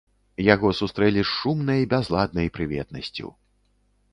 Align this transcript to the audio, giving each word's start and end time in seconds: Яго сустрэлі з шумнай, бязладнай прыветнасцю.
Яго 0.45 0.69
сустрэлі 0.79 1.21
з 1.23 1.27
шумнай, 1.41 1.85
бязладнай 1.91 2.47
прыветнасцю. 2.57 3.27